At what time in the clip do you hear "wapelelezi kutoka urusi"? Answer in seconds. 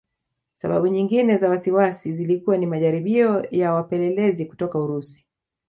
3.73-5.27